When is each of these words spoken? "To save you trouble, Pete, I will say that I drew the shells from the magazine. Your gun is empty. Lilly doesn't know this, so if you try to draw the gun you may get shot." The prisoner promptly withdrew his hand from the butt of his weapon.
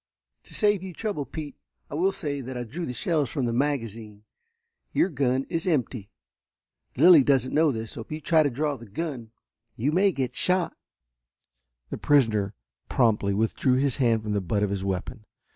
"To 0.45 0.55
save 0.55 0.81
you 0.81 0.93
trouble, 0.93 1.25
Pete, 1.27 1.55
I 1.87 1.93
will 1.93 2.11
say 2.11 2.41
that 2.41 2.57
I 2.57 2.63
drew 2.63 2.87
the 2.87 2.91
shells 2.93 3.29
from 3.29 3.45
the 3.45 3.53
magazine. 3.53 4.23
Your 4.93 5.09
gun 5.09 5.45
is 5.47 5.67
empty. 5.67 6.09
Lilly 6.97 7.23
doesn't 7.23 7.53
know 7.53 7.71
this, 7.71 7.91
so 7.91 8.01
if 8.01 8.11
you 8.11 8.19
try 8.19 8.41
to 8.41 8.49
draw 8.49 8.77
the 8.77 8.87
gun 8.89 9.29
you 9.75 9.91
may 9.91 10.11
get 10.11 10.35
shot." 10.35 10.75
The 11.91 11.99
prisoner 11.99 12.55
promptly 12.89 13.35
withdrew 13.35 13.75
his 13.75 13.97
hand 13.97 14.23
from 14.23 14.33
the 14.33 14.41
butt 14.41 14.63
of 14.63 14.71
his 14.71 14.83
weapon. 14.83 15.25